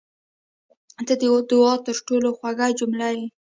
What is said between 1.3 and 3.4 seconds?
دعا تر ټولو خوږه جمله یې.